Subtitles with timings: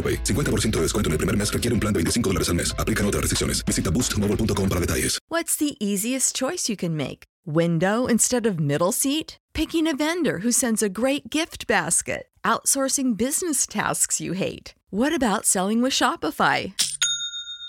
[0.00, 0.24] AroPay.
[0.24, 2.74] 50% de descuento en el primer mes requiere un plan de 25 dólares al mes.
[2.78, 3.62] Aplican otras restricciones.
[3.66, 5.18] Visita boostmobile.com para detalles.
[5.28, 7.24] What's the easiest choice you can make?
[7.46, 9.36] Window instead of middle seat?
[9.52, 12.28] Picking a vendor who sends a great gift basket?
[12.44, 14.74] Outsourcing business tasks you hate?
[14.90, 16.72] What about selling with Shopify?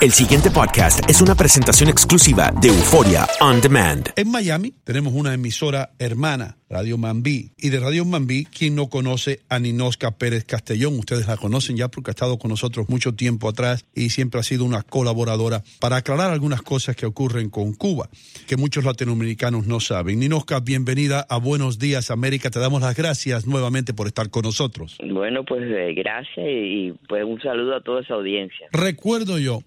[0.00, 4.08] El siguiente podcast es una presentación exclusiva de Euforia On Demand.
[4.16, 7.50] En Miami tenemos una emisora hermana, Radio Mambí.
[7.58, 10.96] Y de Radio Mambí, quien no conoce a Ninosca Pérez Castellón?
[11.00, 14.44] Ustedes la conocen ya porque ha estado con nosotros mucho tiempo atrás y siempre ha
[14.44, 18.08] sido una colaboradora para aclarar algunas cosas que ocurren con Cuba,
[18.46, 20.20] que muchos latinoamericanos no saben.
[20.20, 22.50] Ninosca, bienvenida a Buenos Días América.
[22.50, 24.96] Te damos las gracias nuevamente por estar con nosotros.
[25.12, 28.68] Bueno, pues eh, gracias y pues un saludo a toda esa audiencia.
[28.70, 29.62] Recuerdo yo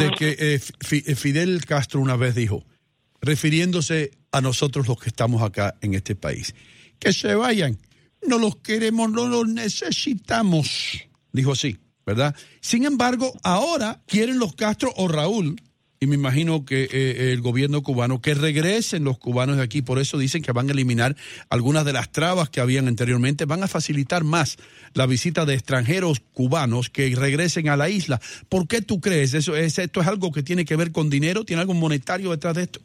[0.00, 2.64] de que eh, Fi- Fidel Castro una vez dijo,
[3.20, 6.54] refiriéndose a nosotros los que estamos acá en este país,
[6.98, 7.78] que se vayan,
[8.26, 12.34] no los queremos, no los necesitamos, dijo así, ¿verdad?
[12.60, 15.56] Sin embargo, ahora quieren los Castro o Raúl,
[16.02, 19.98] y me imagino que eh, el gobierno cubano, que regresen los cubanos de aquí, por
[19.98, 21.14] eso dicen que van a eliminar
[21.50, 24.56] algunas de las trabas que habían anteriormente, van a facilitar más
[24.94, 28.18] la visita de extranjeros cubanos que regresen a la isla.
[28.48, 29.34] ¿Por qué tú crees?
[29.34, 31.44] ¿Eso es, ¿Esto es algo que tiene que ver con dinero?
[31.44, 32.80] ¿Tiene algo monetario detrás de esto?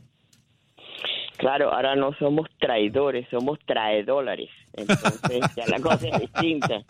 [1.45, 4.49] Claro, ahora no somos traidores, somos traedólares.
[4.73, 6.81] Entonces ya la cosa es distinta.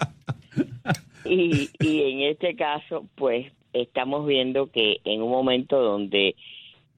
[1.25, 6.38] Y, y en este caso, pues estamos viendo que en un momento donde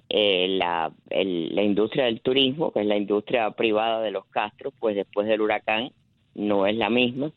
[0.08, 4.96] eh, la, la industria del turismo, que es la industria privada de los castros, pues
[4.96, 5.90] después del huracán
[6.36, 7.32] no es la misma.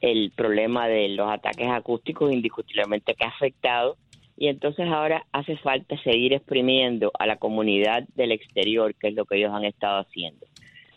[0.00, 3.96] El problema de los ataques acústicos indiscutiblemente que ha afectado
[4.36, 9.24] y entonces ahora hace falta seguir exprimiendo a la comunidad del exterior, que es lo
[9.24, 10.46] que ellos han estado haciendo.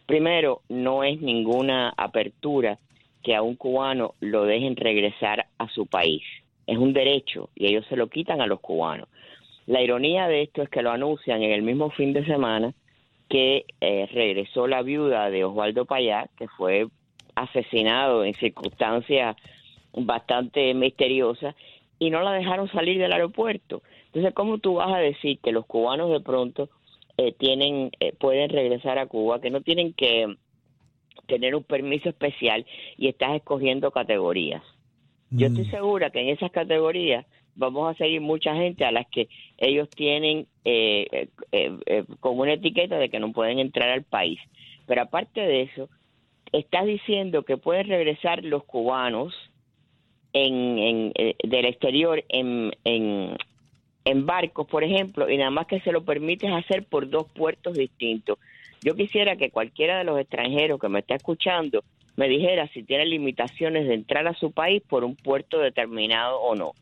[0.05, 2.79] Primero, no es ninguna apertura
[3.23, 6.23] que a un cubano lo dejen regresar a su país.
[6.65, 9.09] Es un derecho y ellos se lo quitan a los cubanos.
[9.65, 12.73] La ironía de esto es que lo anuncian en el mismo fin de semana
[13.29, 16.87] que eh, regresó la viuda de Osvaldo Payá, que fue
[17.35, 19.35] asesinado en circunstancias
[19.93, 21.55] bastante misteriosas,
[21.99, 23.81] y no la dejaron salir del aeropuerto.
[24.07, 26.69] Entonces, ¿cómo tú vas a decir que los cubanos de pronto
[27.17, 30.35] eh, tienen eh, pueden regresar a Cuba, que no tienen que
[31.27, 32.65] tener un permiso especial
[32.97, 34.63] y estás escogiendo categorías?
[35.29, 37.25] Yo estoy segura que en esas categorías
[37.57, 39.27] vamos a seguir mucha gente a las que
[39.57, 44.03] ellos tienen eh, eh, eh, eh, con una etiqueta de que no pueden entrar al
[44.03, 44.39] país.
[44.85, 45.89] Pero aparte de eso,
[46.53, 49.33] estás diciendo que pueden regresar los cubanos
[50.37, 53.35] en, en, eh, del exterior en, en,
[54.05, 57.75] en barcos, por ejemplo, y nada más que se lo permites hacer por dos puertos
[57.75, 58.37] distintos.
[58.83, 61.83] Yo quisiera que cualquiera de los extranjeros que me está escuchando
[62.15, 66.55] me dijera si tiene limitaciones de entrar a su país por un puerto determinado o
[66.55, 66.73] no.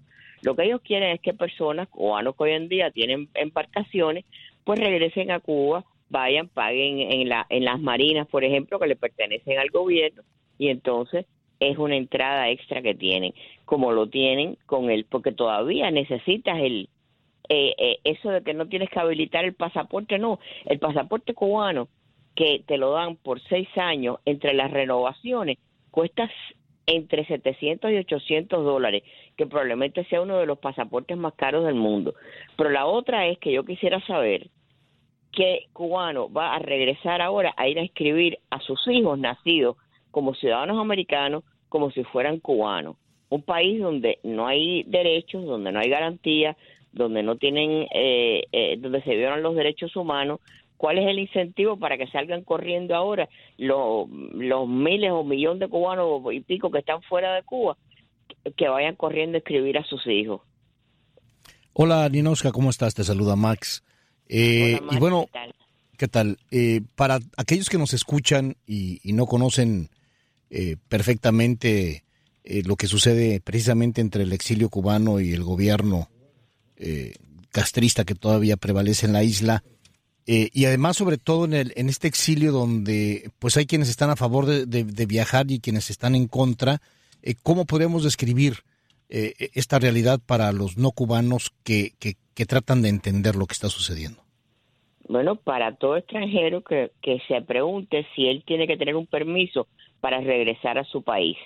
[0.41, 4.25] Lo que ellos quieren es que personas cubanos que hoy en día tienen embarcaciones,
[4.63, 9.57] pues regresen a Cuba, vayan, paguen en, en las marinas, por ejemplo, que le pertenecen
[9.59, 10.23] al gobierno,
[10.57, 11.25] y entonces
[11.59, 13.33] es una entrada extra que tienen,
[13.65, 16.89] como lo tienen con él, porque todavía necesitas el,
[17.49, 21.87] eh, eh, eso de que no tienes que habilitar el pasaporte, no, el pasaporte cubano
[22.35, 25.57] que te lo dan por seis años entre las renovaciones
[25.89, 26.29] cuesta
[26.87, 29.03] entre 700 y 800 dólares,
[29.37, 32.13] que probablemente sea uno de los pasaportes más caros del mundo.
[32.57, 34.49] Pero la otra es que yo quisiera saber
[35.31, 39.77] qué cubano va a regresar ahora a ir a escribir a sus hijos nacidos
[40.15, 42.95] como ciudadanos americanos como si fueran cubanos.
[43.27, 46.55] Un país donde no hay derechos, donde no hay garantías,
[46.93, 50.39] donde no tienen, eh, eh, donde se violan los derechos humanos,
[50.77, 55.67] ¿Cuál es el incentivo para que salgan corriendo ahora los, los miles o millones de
[55.69, 57.77] cubanos y pico que están fuera de Cuba,
[58.57, 60.41] que vayan corriendo a escribir a sus hijos?
[61.71, 62.93] Hola, Ninoska, ¿cómo estás?
[62.93, 63.85] Te saluda Max.
[64.27, 65.27] Eh, y bueno,
[65.97, 66.37] ¿qué tal?
[66.51, 69.89] Eh, para aquellos que nos escuchan y, no conocen
[70.49, 72.03] eh, perfectamente
[72.65, 76.09] lo que sucede precisamente entre el exilio cubano y el gobierno
[77.49, 79.63] castrista que todavía prevalece en la isla,
[80.27, 84.09] eh, y además, sobre todo en, el, en este exilio donde pues hay quienes están
[84.09, 86.81] a favor de, viajar y quienes están en contra,
[87.21, 88.63] eh, ¿cómo podemos describir
[89.09, 93.69] eh, esta realidad para los no cubanos que, que, tratan de entender lo que está
[93.69, 94.24] sucediendo?
[95.07, 96.91] Bueno, para todo extranjero que,
[97.27, 99.67] se pregunte si él tiene que tener un permiso
[100.01, 101.37] para regresar a su país.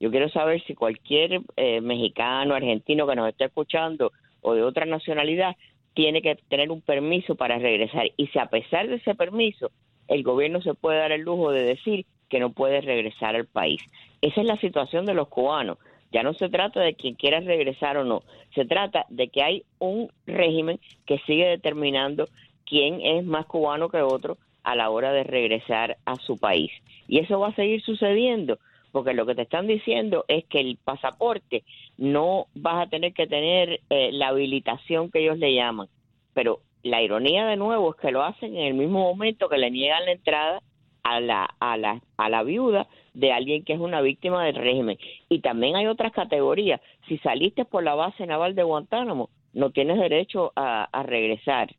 [0.00, 1.42] Yo quiero saber si cualquier
[1.82, 5.56] mexicano, argentino que nos esté escuchando o de otra nacionalidad
[5.94, 8.10] tiene que tener un permiso para regresar.
[8.16, 9.70] Y si a pesar de ese permiso,
[10.08, 13.80] el gobierno se puede dar el lujo de decir que no puede regresar al país.
[14.22, 15.78] Esa es la situación de los cubanos.
[16.12, 18.22] Ya no se trata de quien quiera regresar o no,
[18.54, 22.28] se trata de que hay un régimen que sigue determinando
[22.66, 26.70] quién es más cubano que otro a la hora de regresar a su país.
[27.08, 28.58] Y eso va a seguir sucediendo
[28.92, 31.64] porque lo que te están diciendo es que el pasaporte
[31.96, 35.88] no vas a tener que tener eh, la habilitación que ellos le llaman,
[36.34, 39.70] pero la ironía de nuevo es que lo hacen en el mismo momento que le
[39.70, 40.60] niegan la entrada
[41.02, 44.98] a la, a la, a la viuda de alguien que es una víctima del régimen.
[45.28, 46.80] Y también hay otras categorías.
[47.08, 51.74] Si saliste por la base naval de Guantánamo, no tienes derecho a, a regresar.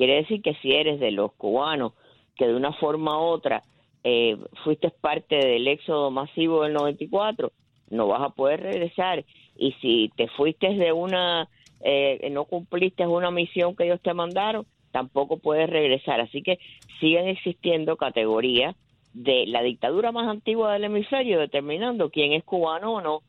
[0.00, 1.92] Quiere decir que si eres de los cubanos
[2.34, 3.64] que de una forma u otra
[4.02, 7.52] eh, fuiste parte del éxodo masivo del 94,
[7.90, 9.26] no vas a poder regresar.
[9.58, 11.50] Y si te fuiste de una,
[11.82, 16.18] eh, no cumpliste una misión que ellos te mandaron, tampoco puedes regresar.
[16.22, 16.58] Así que
[16.98, 18.74] siguen existiendo categorías
[19.12, 23.20] de la dictadura más antigua del hemisferio determinando quién es cubano o no.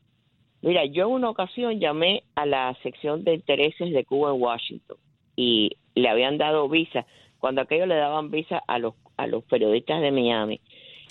[0.62, 4.96] Mira, yo en una ocasión llamé a la sección de intereses de Cuba en Washington
[5.36, 7.06] y le habían dado visa,
[7.38, 10.60] cuando aquello le daban visa a los a los periodistas de Miami.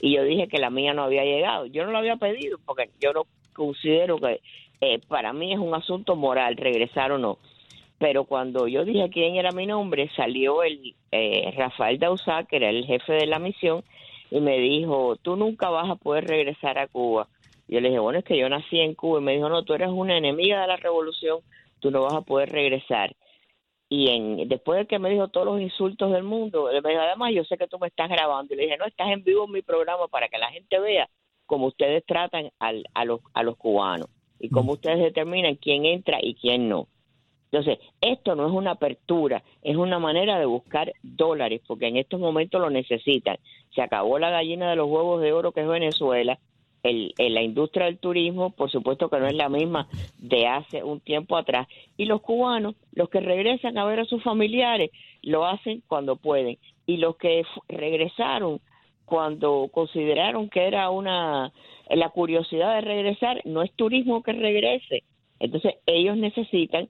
[0.01, 1.65] Y yo dije que la mía no había llegado.
[1.67, 3.23] Yo no lo había pedido porque yo no
[3.53, 4.41] considero que
[4.81, 7.37] eh, para mí es un asunto moral regresar o no.
[7.99, 12.69] Pero cuando yo dije quién era mi nombre, salió el eh, Rafael Dausá, que era
[12.69, 13.83] el jefe de la misión,
[14.31, 17.27] y me dijo, tú nunca vas a poder regresar a Cuba.
[17.67, 19.19] Yo le dije, bueno, es que yo nací en Cuba.
[19.19, 21.41] Y me dijo, no, tú eres una enemiga de la revolución,
[21.79, 23.15] tú no vas a poder regresar
[23.93, 27.33] y en, después de que me dijo todos los insultos del mundo, me dijo, además
[27.33, 28.53] yo sé que tú me estás grabando.
[28.53, 31.09] Y le dije, no, estás en vivo en mi programa para que la gente vea
[31.45, 34.07] cómo ustedes tratan al, a, los, a los cubanos
[34.39, 34.75] y cómo mm.
[34.75, 36.87] ustedes determinan quién entra y quién no.
[37.51, 42.17] Entonces, esto no es una apertura, es una manera de buscar dólares, porque en estos
[42.17, 43.39] momentos lo necesitan.
[43.75, 46.39] Se acabó la gallina de los huevos de oro que es Venezuela,
[46.83, 50.99] el, la industria del turismo, por supuesto que no es la misma de hace un
[50.99, 51.67] tiempo atrás.
[51.97, 56.57] Y los cubanos, los que regresan a ver a sus familiares, lo hacen cuando pueden.
[56.85, 58.59] Y los que regresaron
[59.05, 61.51] cuando consideraron que era una
[61.89, 65.03] la curiosidad de regresar, no es turismo que regrese.
[65.39, 66.87] Entonces ellos necesitan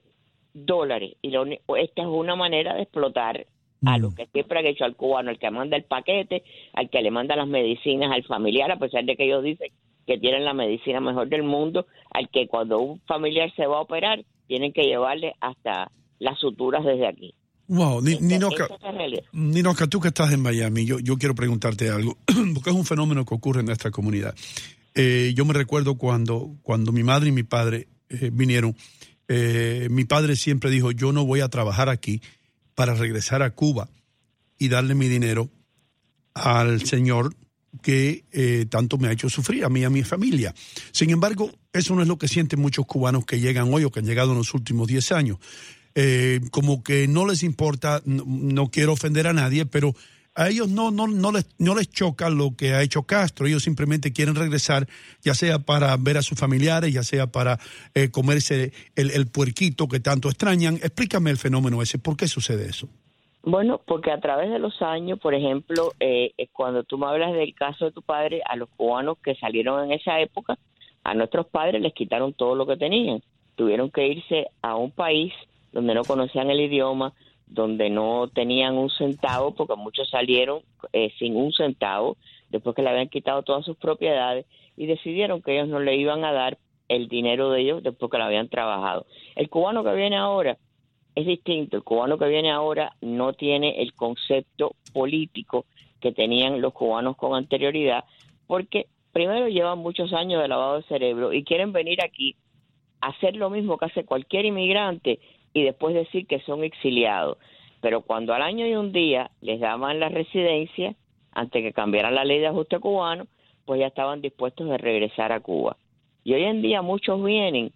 [0.53, 1.33] dólares y
[1.77, 3.47] esta es una manera de explotar
[3.85, 4.15] a lo mm.
[4.15, 6.43] que siempre han hecho al cubano, el que manda el paquete,
[6.73, 9.71] al que le manda las medicinas al familiar, a pesar de que ellos dicen
[10.05, 13.81] que tienen la medicina mejor del mundo, al que cuando un familiar se va a
[13.81, 17.33] operar, tienen que llevarle hasta las suturas desde aquí.
[17.67, 22.17] Wow, Ninoca, tú que estás en Miami, yo, yo quiero preguntarte algo,
[22.53, 24.35] porque es un fenómeno que ocurre en nuestra comunidad.
[24.93, 28.75] Eh, yo me recuerdo cuando, cuando mi madre y mi padre eh, vinieron,
[29.29, 32.21] eh, mi padre siempre dijo, yo no voy a trabajar aquí,
[32.75, 33.89] para regresar a Cuba
[34.57, 35.49] y darle mi dinero
[36.33, 37.35] al señor
[37.81, 40.53] que eh, tanto me ha hecho sufrir, a mí y a mi familia.
[40.91, 43.99] Sin embargo, eso no es lo que sienten muchos cubanos que llegan hoy o que
[43.99, 45.37] han llegado en los últimos 10 años.
[45.95, 49.93] Eh, como que no les importa, no, quiero ofender a nadie, pero
[50.35, 53.47] a ellos no, no, no, les, no les choca lo que ha hecho Castro.
[53.47, 54.87] Ellos simplemente quieren regresar,
[55.21, 57.59] ya sea para ver a sus familiares, ya sea para
[57.93, 60.75] eh, comerse el, el puerquito que tanto extrañan.
[60.75, 61.97] Explícame el fenómeno ese.
[61.99, 62.89] ¿Por qué sucede eso?
[63.43, 67.33] Bueno, porque a través de los años, por ejemplo, eh, eh, cuando tú me hablas
[67.33, 70.59] del caso de tu padre, a los cubanos que salieron en esa época,
[71.03, 73.23] a nuestros padres les quitaron todo lo que tenían.
[73.55, 75.33] Tuvieron que irse a un país
[75.71, 77.13] donde no conocían el idioma,
[77.47, 80.61] donde no tenían un centavo, porque muchos salieron
[80.93, 82.17] eh, sin un centavo,
[82.49, 84.45] después que le habían quitado todas sus propiedades,
[84.77, 88.19] y decidieron que ellos no le iban a dar el dinero de ellos después que
[88.19, 89.07] lo habían trabajado.
[89.35, 90.57] El cubano que viene ahora
[91.15, 91.77] es distinto.
[91.77, 95.65] El cubano que viene ahora no tiene el concepto político
[95.99, 98.03] que tenían los cubanos con anterioridad,
[98.47, 102.35] porque primero llevan muchos años de lavado de cerebro y quieren venir aquí
[103.01, 105.19] a hacer lo mismo que hace cualquier inmigrante
[105.53, 107.37] y después decir que son exiliados.
[107.81, 110.95] Pero cuando al año y un día les daban la residencia,
[111.31, 113.25] antes que cambiaran la ley de ajuste cubano,
[113.65, 115.77] pues ya estaban dispuestos a regresar a Cuba.
[116.23, 117.71] Y hoy en día muchos vienen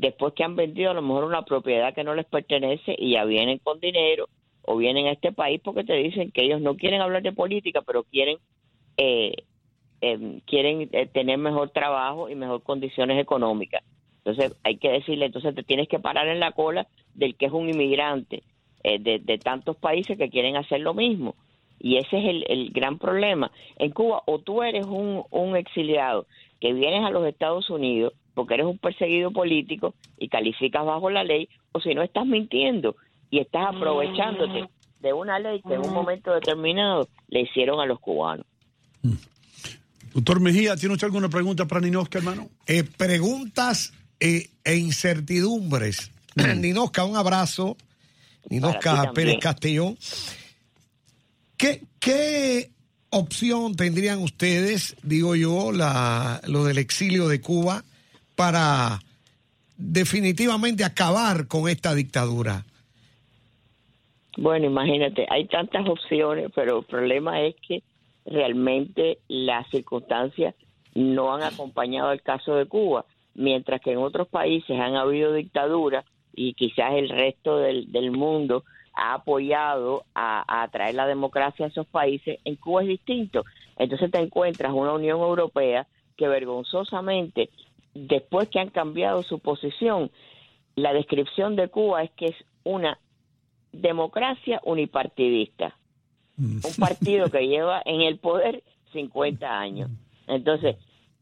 [0.00, 3.24] después que han vendido a lo mejor una propiedad que no les pertenece y ya
[3.24, 4.28] vienen con dinero
[4.62, 7.82] o vienen a este país porque te dicen que ellos no quieren hablar de política,
[7.82, 8.38] pero quieren
[8.96, 9.34] eh,
[10.00, 13.82] em, quieren eh, tener mejor trabajo y mejor condiciones económicas.
[14.18, 17.52] Entonces hay que decirle, entonces te tienes que parar en la cola del que es
[17.52, 18.42] un inmigrante
[18.82, 21.36] eh, de, tantos países que quieren hacer lo mismo.
[21.78, 23.52] Y ese es el, gran problema.
[23.76, 26.26] En Cuba, o tú eres un, un exiliado
[26.60, 31.24] que vienes a los Estados Unidos porque eres un perseguido político y calificas bajo la
[31.24, 32.96] ley, o si no estás mintiendo
[33.30, 34.68] y estás aprovechándote
[35.00, 38.46] de una ley que en un momento determinado le hicieron a los cubanos.
[39.02, 39.14] Mm.
[40.14, 42.48] Doctor Mejía, ¿tiene usted alguna pregunta para Ninosca, hermano?
[42.66, 46.10] Eh, preguntas eh, e incertidumbres.
[46.36, 46.60] Mm.
[46.60, 47.76] Ninosca, un abrazo.
[48.48, 49.96] Ninosca Pérez Castellón.
[51.56, 52.70] ¿Qué, ¿Qué
[53.10, 57.84] opción tendrían ustedes, digo yo, la, lo del exilio de Cuba?
[58.34, 59.00] Para
[59.76, 62.64] definitivamente acabar con esta dictadura?
[64.36, 67.82] Bueno, imagínate, hay tantas opciones, pero el problema es que
[68.26, 70.54] realmente las circunstancias
[70.94, 76.04] no han acompañado el caso de Cuba, mientras que en otros países han habido dictaduras
[76.34, 78.64] y quizás el resto del, del mundo
[78.94, 83.44] ha apoyado a, a, traer la democracia a esos países, en Cuba es distinto.
[83.76, 85.86] Entonces te encuentras una Unión Europea
[86.16, 87.50] que vergonzosamente
[87.94, 90.10] después que han cambiado su posición,
[90.76, 92.98] la descripción de Cuba es que es una
[93.72, 95.76] democracia unipartidista,
[96.36, 96.58] mm.
[96.64, 99.90] un partido que lleva en el poder 50 años.
[100.26, 100.76] Entonces,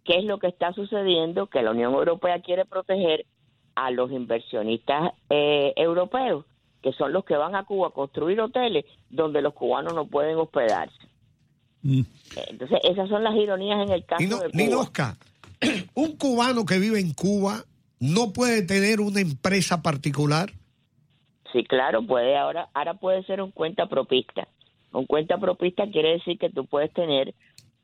[0.04, 1.46] ¿qué es lo que está sucediendo?
[1.46, 3.26] Que la Unión Europea quiere proteger
[3.74, 6.44] a los inversionistas eh, europeos,
[6.82, 10.36] que son los que van a Cuba a construir hoteles donde los cubanos no pueden
[10.36, 11.08] hospedarse.
[11.82, 12.02] Mm.
[12.48, 15.18] Entonces, esas son las ironías en el caso de Cuba
[15.94, 17.64] un cubano que vive en Cuba
[18.00, 20.50] no puede tener una empresa particular.
[21.52, 24.48] Sí, claro, puede ahora, ahora puede ser un cuenta propista.
[24.92, 27.34] Un cuenta propista quiere decir que tú puedes tener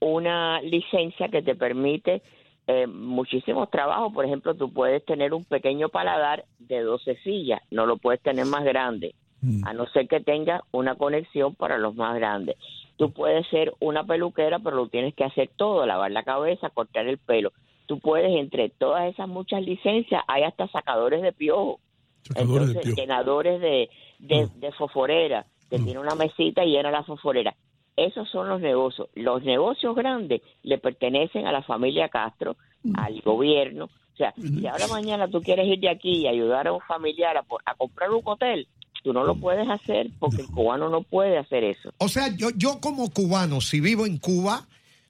[0.01, 2.23] una licencia que te permite
[2.67, 4.13] eh, muchísimos trabajos.
[4.13, 8.47] Por ejemplo, tú puedes tener un pequeño paladar de 12 sillas, no lo puedes tener
[8.47, 9.67] más grande, mm.
[9.67, 12.57] a no ser que tenga una conexión para los más grandes.
[12.97, 17.07] Tú puedes ser una peluquera, pero lo tienes que hacer todo, lavar la cabeza, cortar
[17.07, 17.53] el pelo
[17.89, 21.81] tú puedes, entre todas esas muchas licencias, hay hasta sacadores de piojo.
[22.37, 24.61] Entonces, llenadores de, de, mm.
[24.61, 25.85] de fosforera, que mm.
[25.85, 27.57] tiene una mesita y llena la fosforera.
[27.97, 29.09] Esos son los negocios.
[29.15, 32.93] Los negocios grandes le pertenecen a la familia Castro, mm.
[32.97, 33.87] al gobierno.
[33.87, 37.37] O sea, si ahora mañana tú quieres ir de aquí y ayudar a un familiar
[37.37, 38.69] a, a comprar un hotel,
[39.03, 41.93] tú no lo puedes hacer porque el cubano no puede hacer eso.
[41.99, 44.67] O sea, yo, yo como cubano, si vivo en Cuba,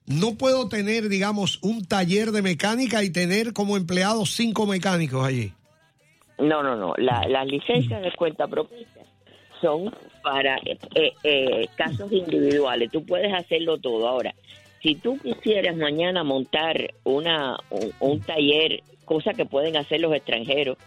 [0.09, 5.53] no puedo tener, digamos, un taller de mecánica y tener como empleados cinco mecánicos allí.
[6.39, 6.93] No, no, no.
[6.97, 8.87] las licencias de cuenta propia
[9.61, 12.89] son para eh, eh, casos individuales.
[12.91, 14.07] Tú puedes hacerlo todo.
[14.07, 14.33] Ahora,
[14.81, 17.57] si tú quisieras mañana montar una
[17.99, 20.77] un taller, cosa que pueden hacer los extranjeros,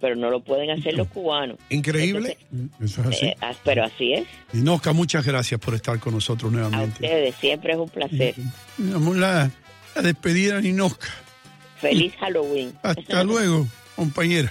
[0.00, 1.58] pero no lo pueden hacer los cubanos.
[1.70, 2.36] Increíble.
[2.82, 3.26] Eso es así.
[3.26, 4.26] Eh, ah, pero así es.
[4.52, 7.06] Inosca, muchas gracias por estar con nosotros nuevamente.
[7.06, 8.34] A ustedes, siempre es un placer.
[8.78, 9.50] La,
[9.94, 11.08] la despedida de Inosca.
[11.80, 12.72] Feliz Halloween.
[12.82, 14.50] Hasta luego, compañera.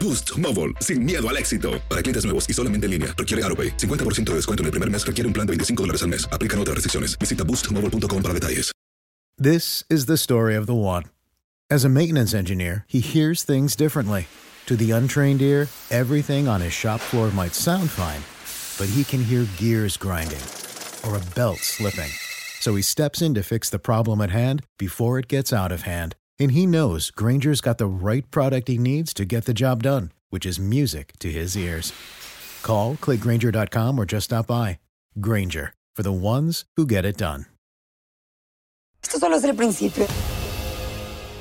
[0.00, 1.72] Boost Mobile, sin miedo al éxito.
[1.88, 3.76] Para clientes nuevos y solamente en línea, requiere AroPay.
[3.76, 6.26] 50% de descuento en el primer mes requiere un plan de 25 dólares al mes.
[6.32, 7.18] Aplican otras restricciones.
[7.18, 8.72] Visita boostmobile.com para detalles.
[9.38, 11.04] This is the story of the one.
[11.70, 14.26] As a maintenance engineer, he hears things differently.
[14.66, 18.22] To the untrained ear, everything on his shop floor might sound fine,
[18.78, 20.42] but he can hear gears grinding
[21.04, 22.10] or a belt slipping.
[22.60, 25.82] So he steps in to fix the problem at hand before it gets out of
[25.82, 26.14] hand.
[26.42, 30.10] And he knows Granger's got the right product he needs to get the job done,
[30.30, 31.92] which is music to his ears.
[32.64, 34.80] Call, clickgranger.com, or just stop by.
[35.20, 37.46] Granger, for the ones who get it done.
[39.04, 40.06] Esto solo es el principio.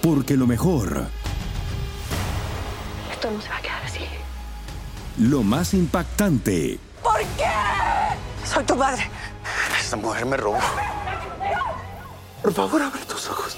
[0.03, 1.08] Porque lo mejor,
[3.12, 4.05] Esto no se va a quedar así.
[5.17, 7.50] lo más impactante, ¿Por qué?
[8.46, 9.10] Soy tu madre.
[9.79, 10.60] Esta mujer me robó.
[12.43, 13.58] Por favor, abre tus ojos.